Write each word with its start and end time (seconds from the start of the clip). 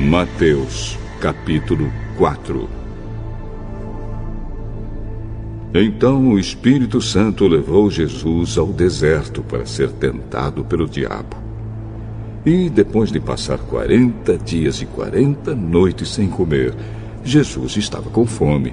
Mateus, 0.00 0.98
capítulo 1.20 1.92
4 2.16 2.66
Então 5.74 6.30
o 6.30 6.38
Espírito 6.38 7.02
Santo 7.02 7.46
levou 7.46 7.90
Jesus 7.90 8.56
ao 8.56 8.68
deserto 8.68 9.42
para 9.42 9.66
ser 9.66 9.92
tentado 9.92 10.64
pelo 10.64 10.88
diabo. 10.88 11.36
E 12.46 12.70
depois 12.70 13.12
de 13.12 13.20
passar 13.20 13.58
quarenta 13.58 14.38
dias 14.38 14.80
e 14.80 14.86
quarenta 14.86 15.54
noites 15.54 16.08
sem 16.08 16.28
comer, 16.28 16.74
Jesus 17.22 17.76
estava 17.76 18.08
com 18.08 18.24
fome. 18.24 18.72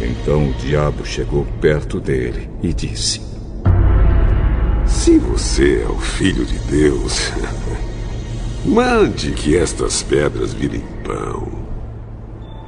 Então 0.00 0.48
o 0.48 0.52
diabo 0.52 1.04
chegou 1.04 1.44
perto 1.60 1.98
dele 1.98 2.48
e 2.62 2.72
disse: 2.72 3.29
Se 5.10 5.18
você 5.18 5.82
é 5.82 5.88
o 5.88 5.98
filho 5.98 6.46
de 6.46 6.56
Deus, 6.70 7.32
mande 8.64 9.32
que 9.32 9.56
estas 9.56 10.04
pedras 10.04 10.52
virem 10.52 10.84
pão. 11.04 11.50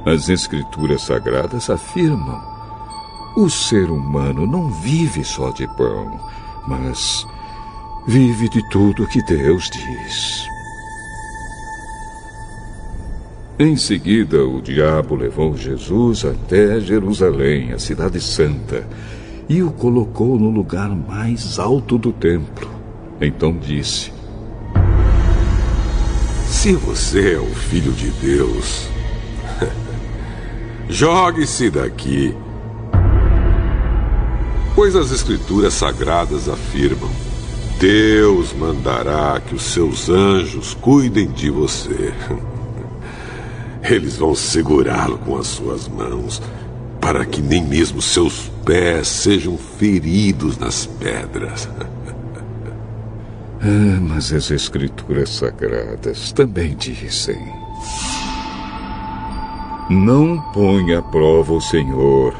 As 0.05 0.27
Escrituras 0.27 1.03
Sagradas 1.03 1.69
afirmam: 1.69 2.41
o 3.37 3.49
ser 3.49 3.89
humano 3.89 4.45
não 4.45 4.69
vive 4.81 5.23
só 5.23 5.51
de 5.51 5.65
pão, 5.77 6.19
mas 6.67 7.25
vive 8.09 8.49
de 8.49 8.61
tudo 8.69 9.07
que 9.07 9.23
Deus 9.23 9.69
diz. 9.69 10.45
Em 13.57 13.77
seguida, 13.77 14.45
o 14.45 14.61
diabo 14.61 15.15
levou 15.15 15.55
Jesus 15.55 16.25
até 16.25 16.81
Jerusalém, 16.81 17.71
a 17.71 17.79
cidade 17.79 18.19
santa, 18.19 18.85
e 19.47 19.61
o 19.61 19.71
colocou 19.71 20.39
no 20.39 20.49
lugar 20.49 20.89
mais 20.89 21.59
alto 21.59 21.97
do 21.97 22.11
templo. 22.11 22.69
Então 23.21 23.57
disse: 23.57 24.11
Se 26.47 26.73
você 26.73 27.35
é 27.35 27.39
o 27.39 27.53
filho 27.53 27.91
de 27.91 28.09
Deus, 28.11 28.87
jogue-se 30.89 31.69
daqui. 31.69 32.35
Pois 34.75 34.95
as 34.95 35.11
Escrituras 35.11 35.73
Sagradas 35.73 36.49
afirmam: 36.49 37.09
Deus 37.79 38.53
mandará 38.53 39.39
que 39.39 39.55
os 39.55 39.63
seus 39.63 40.09
anjos 40.09 40.73
cuidem 40.73 41.27
de 41.27 41.49
você. 41.49 42.13
Eles 43.83 44.15
vão 44.15 44.33
segurá-lo 44.33 45.17
com 45.17 45.37
as 45.37 45.47
suas 45.47 45.89
mãos, 45.89 46.41
para 47.03 47.25
que 47.25 47.41
nem 47.41 47.61
mesmo 47.61 48.01
seus 48.01 48.49
pés 48.63 49.09
sejam 49.09 49.57
feridos 49.57 50.57
nas 50.57 50.85
pedras. 50.85 51.67
Ah, 53.65 53.97
mas 54.01 54.33
as 54.33 54.51
Escrituras 54.51 55.29
Sagradas 55.29 56.33
também 56.33 56.75
dizem: 56.75 57.37
Não 59.89 60.37
ponha 60.51 60.99
à 60.99 61.01
prova 61.01 61.53
o 61.53 61.61
Senhor, 61.61 62.35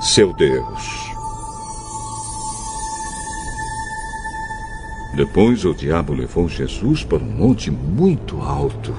seu 0.00 0.32
Deus. 0.32 1.12
Depois 5.14 5.64
o 5.64 5.72
diabo 5.72 6.14
levou 6.14 6.48
Jesus 6.48 7.04
para 7.04 7.22
um 7.22 7.30
monte 7.30 7.70
muito 7.70 8.40
alto 8.42 8.92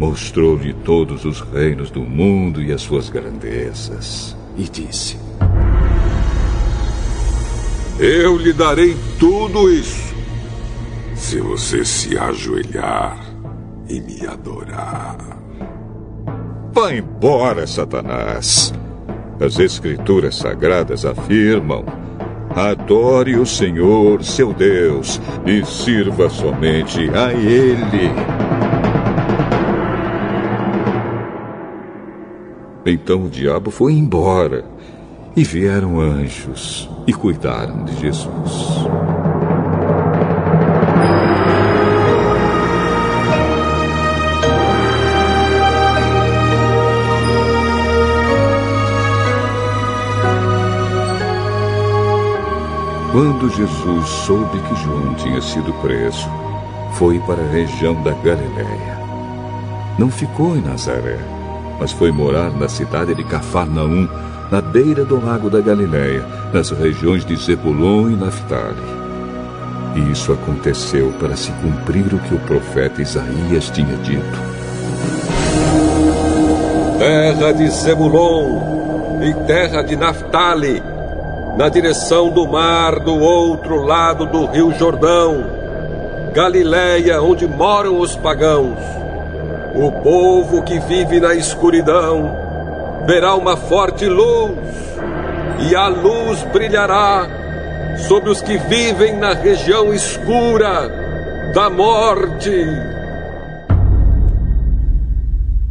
mostrou-lhe 0.00 0.72
todos 0.72 1.26
os 1.26 1.42
reinos 1.42 1.90
do 1.90 2.00
mundo 2.00 2.62
e 2.62 2.72
as 2.72 2.80
suas 2.80 3.10
grandezas, 3.10 4.34
e 4.56 4.62
disse: 4.62 5.18
Eu 7.98 8.38
lhe 8.38 8.54
darei 8.54 8.96
tudo 9.18 9.70
isso, 9.70 10.14
se 11.14 11.38
você 11.38 11.84
se 11.84 12.16
ajoelhar 12.16 13.20
e 13.90 14.00
me 14.00 14.26
adorar. 14.26 15.18
Vá 16.72 16.94
embora, 16.94 17.66
Satanás. 17.66 18.72
As 19.38 19.58
Escrituras 19.58 20.36
Sagradas 20.36 21.04
afirmam: 21.04 21.84
adore 22.56 23.36
o 23.36 23.44
Senhor, 23.44 24.24
seu 24.24 24.54
Deus, 24.54 25.20
e 25.44 25.62
sirva 25.62 26.30
somente 26.30 27.00
a 27.10 27.34
Ele. 27.34 28.39
Então 32.84 33.24
o 33.24 33.28
diabo 33.28 33.70
foi 33.70 33.92
embora 33.92 34.64
e 35.36 35.44
vieram 35.44 36.00
anjos 36.00 36.88
e 37.06 37.12
cuidaram 37.12 37.84
de 37.84 38.00
Jesus. 38.00 38.86
Quando 53.12 53.50
Jesus 53.50 54.08
soube 54.08 54.58
que 54.60 54.74
João 54.76 55.14
tinha 55.14 55.42
sido 55.42 55.72
preso, 55.82 56.28
foi 56.92 57.18
para 57.20 57.42
a 57.42 57.50
região 57.50 58.00
da 58.02 58.12
Galiléia. 58.12 58.98
Não 59.98 60.10
ficou 60.10 60.56
em 60.56 60.62
Nazaré 60.62 61.39
mas 61.80 61.90
foi 61.90 62.12
morar 62.12 62.50
na 62.50 62.68
cidade 62.68 63.14
de 63.14 63.24
Cafarnaum, 63.24 64.06
na 64.50 64.60
beira 64.60 65.02
do 65.02 65.18
lago 65.24 65.48
da 65.48 65.62
Galiléia, 65.62 66.22
nas 66.52 66.68
regiões 66.70 67.24
de 67.24 67.34
Zebulon 67.34 68.10
e 68.10 68.16
Naphtali. 68.16 69.00
E 69.96 70.12
isso 70.12 70.30
aconteceu 70.30 71.12
para 71.18 71.34
se 71.34 71.50
cumprir 71.52 72.12
o 72.12 72.18
que 72.18 72.34
o 72.34 72.38
profeta 72.40 73.00
Isaías 73.00 73.70
tinha 73.70 73.96
dito. 73.96 74.38
Terra 76.98 77.52
de 77.52 77.68
Zebulon 77.70 79.22
e 79.22 79.34
terra 79.46 79.80
de 79.82 79.96
Naphtali, 79.96 80.82
na 81.56 81.70
direção 81.70 82.30
do 82.30 82.46
mar 82.46 83.00
do 83.00 83.16
outro 83.18 83.82
lado 83.82 84.26
do 84.26 84.44
rio 84.46 84.70
Jordão, 84.78 85.46
Galiléia, 86.34 87.22
onde 87.22 87.46
moram 87.48 87.98
os 87.98 88.14
pagãos 88.16 89.00
o 89.74 89.92
povo 90.02 90.62
que 90.62 90.78
vive 90.80 91.20
na 91.20 91.34
escuridão 91.34 92.36
verá 93.06 93.34
uma 93.34 93.56
forte 93.56 94.06
luz, 94.06 94.58
e 95.68 95.74
a 95.74 95.88
luz 95.88 96.42
brilhará 96.52 97.28
sobre 98.08 98.30
os 98.30 98.40
que 98.40 98.56
vivem 98.56 99.16
na 99.16 99.34
região 99.34 99.92
escura 99.92 100.88
da 101.54 101.68
morte. 101.68 102.50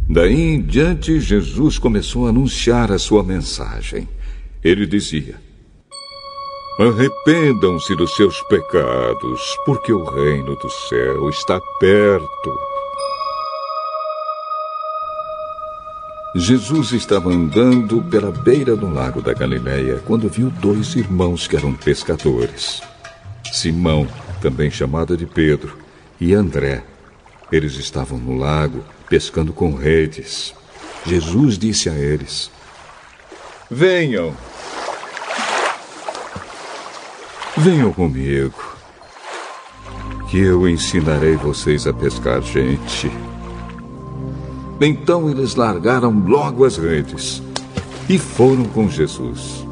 Daí 0.08 0.54
em 0.54 0.62
diante, 0.62 1.20
Jesus 1.20 1.78
começou 1.78 2.26
a 2.26 2.30
anunciar 2.30 2.90
a 2.90 2.98
sua 2.98 3.22
mensagem. 3.22 4.08
Ele 4.62 4.86
dizia: 4.86 5.36
Arrependam-se 6.78 7.94
dos 7.94 8.16
seus 8.16 8.40
pecados, 8.42 9.40
porque 9.64 9.92
o 9.92 10.04
reino 10.04 10.56
do 10.56 10.68
céu 10.70 11.28
está 11.28 11.60
perto. 11.78 12.69
Jesus 16.34 16.92
estava 16.92 17.28
andando 17.28 18.02
pela 18.02 18.30
beira 18.30 18.76
do 18.76 18.88
lago 18.88 19.20
da 19.20 19.34
Galileia 19.34 20.00
quando 20.06 20.28
viu 20.28 20.48
dois 20.48 20.94
irmãos 20.94 21.48
que 21.48 21.56
eram 21.56 21.74
pescadores. 21.74 22.80
Simão, 23.52 24.06
também 24.40 24.70
chamado 24.70 25.16
de 25.16 25.26
Pedro, 25.26 25.76
e 26.20 26.32
André. 26.32 26.84
Eles 27.50 27.74
estavam 27.74 28.16
no 28.16 28.36
lago 28.36 28.84
pescando 29.08 29.52
com 29.52 29.74
redes. 29.74 30.54
Jesus 31.04 31.58
disse 31.58 31.88
a 31.88 31.94
eles: 31.94 32.48
Venham. 33.68 34.32
Venham 37.56 37.92
comigo, 37.92 38.76
que 40.30 40.38
eu 40.38 40.68
ensinarei 40.68 41.34
vocês 41.34 41.88
a 41.88 41.92
pescar 41.92 42.40
gente. 42.40 43.10
Então 44.80 45.28
eles 45.28 45.54
largaram 45.56 46.10
logo 46.26 46.64
as 46.64 46.78
redes 46.78 47.42
e 48.08 48.18
foram 48.18 48.64
com 48.64 48.88
Jesus. 48.88 49.66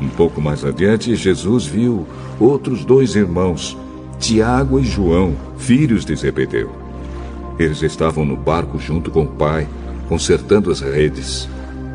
Um 0.00 0.08
pouco 0.08 0.40
mais 0.40 0.64
adiante, 0.64 1.14
Jesus 1.14 1.66
viu 1.66 2.04
outros 2.40 2.84
dois 2.84 3.14
irmãos, 3.14 3.76
Tiago 4.18 4.80
e 4.80 4.84
João, 4.84 5.36
filhos 5.56 6.04
de 6.04 6.16
Zebedeu. 6.16 6.70
Eles 7.58 7.80
estavam 7.82 8.24
no 8.24 8.36
barco 8.36 8.78
junto 8.78 9.10
com 9.10 9.22
o 9.22 9.28
pai, 9.28 9.68
consertando 10.08 10.72
as 10.72 10.80
redes. 10.80 11.48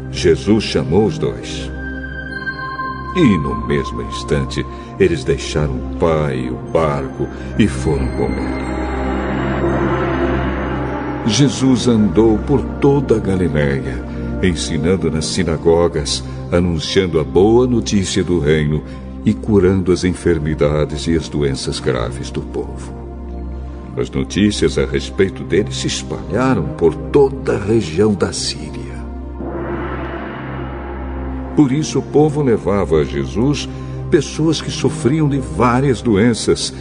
Jesus 0.09 0.63
chamou 0.63 1.06
os 1.06 1.18
dois. 1.18 1.69
E 3.18 3.38
no 3.38 3.68
mesmo 3.68 4.01
instante, 4.03 4.65
eles 4.97 5.25
deixaram 5.25 5.75
o 5.75 5.95
pai 6.00 6.45
e 6.45 6.50
o 6.50 6.56
barco 6.71 7.27
e 7.57 7.68
foram 7.68 8.07
com 8.07 8.25
ele. 8.25 9.99
Jesus 11.25 11.88
andou 11.88 12.38
por 12.39 12.62
toda 12.80 13.18
a 13.18 13.19
Galiléia, 13.19 14.04
ensinando 14.42 15.12
nas 15.12 15.25
sinagogas, 15.25 16.24
anunciando 16.51 17.19
a 17.19 17.24
boa 17.24 17.68
notícia 17.68 18.24
do 18.24 18.39
reino 18.39 18.83
e 19.25 19.33
curando 19.33 19.92
as 19.92 20.04
enfermidades 20.04 21.07
e 21.07 21.16
as 21.16 21.27
doenças 21.27 21.80
graves 21.80 22.31
do 22.31 22.42
povo. 22.42 22.94
As 23.98 24.10
notícias 24.10 24.77
a 24.77 24.86
respeito 24.86 25.44
dele 25.44 25.74
se 25.74 25.88
espalharam 25.88 26.63
por 26.77 26.95
toda 26.95 27.56
a 27.56 27.60
região 27.60 28.13
da 28.13 28.31
Síria. 28.31 28.80
Por 31.56 31.72
isso 31.74 32.00
o 32.00 32.01
povo 32.01 32.42
levava 32.42 33.01
a 33.01 33.04
Jesus 33.04 33.68
pessoas 34.10 34.62
que 34.62 34.72
sofriam 34.72 35.27
de 35.27 35.39
várias 35.39 36.01
doenças 36.01 36.74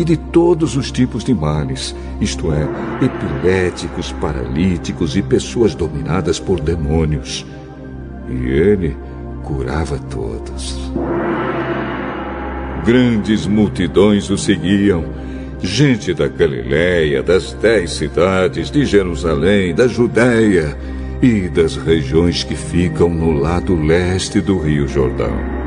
e 0.00 0.04
de 0.04 0.16
todos 0.16 0.76
os 0.78 0.90
tipos 0.90 1.22
de 1.22 1.34
males, 1.34 1.94
isto 2.22 2.50
é, 2.54 2.66
epiléticos, 3.04 4.10
paralíticos 4.12 5.14
e 5.14 5.20
pessoas 5.20 5.74
dominadas 5.74 6.40
por 6.40 6.58
demônios. 6.58 7.44
E 8.26 8.48
ele 8.48 8.96
curava 9.42 9.98
todos. 9.98 10.90
Grandes 12.86 13.46
multidões 13.46 14.30
o 14.30 14.38
seguiam, 14.38 15.04
gente 15.60 16.14
da 16.14 16.28
Galiléia, 16.28 17.22
das 17.22 17.52
dez 17.52 17.92
cidades, 17.92 18.70
de 18.70 18.86
Jerusalém, 18.86 19.74
da 19.74 19.86
Judéia 19.86 20.78
e 21.20 21.46
das 21.50 21.76
regiões 21.76 22.42
que 22.42 22.54
ficam 22.54 23.10
no 23.10 23.32
lado 23.32 23.74
leste 23.74 24.40
do 24.40 24.58
Rio 24.58 24.88
Jordão. 24.88 25.59